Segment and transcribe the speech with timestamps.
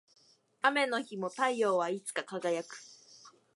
[0.63, 2.75] 雨の日も太陽はいつか輝く